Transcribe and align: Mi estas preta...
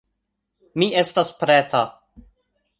Mi 0.83 0.87
estas 1.03 1.31
preta... 1.45 1.85